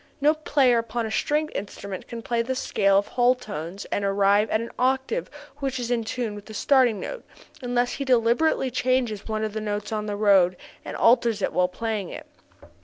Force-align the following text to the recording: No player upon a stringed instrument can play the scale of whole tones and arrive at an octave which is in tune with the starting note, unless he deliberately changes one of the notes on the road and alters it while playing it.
No 0.19 0.33
player 0.33 0.79
upon 0.79 1.05
a 1.05 1.11
stringed 1.11 1.51
instrument 1.53 2.07
can 2.07 2.23
play 2.23 2.41
the 2.41 2.55
scale 2.55 2.97
of 2.97 3.09
whole 3.09 3.35
tones 3.35 3.85
and 3.91 4.03
arrive 4.03 4.49
at 4.49 4.59
an 4.59 4.71
octave 4.79 5.29
which 5.57 5.79
is 5.79 5.91
in 5.91 6.03
tune 6.03 6.33
with 6.33 6.47
the 6.47 6.55
starting 6.55 6.99
note, 6.99 7.23
unless 7.61 7.91
he 7.91 8.03
deliberately 8.03 8.71
changes 8.71 9.27
one 9.27 9.43
of 9.43 9.53
the 9.53 9.61
notes 9.61 9.91
on 9.91 10.07
the 10.07 10.15
road 10.15 10.57
and 10.83 10.97
alters 10.97 11.43
it 11.43 11.53
while 11.53 11.67
playing 11.67 12.09
it. 12.09 12.25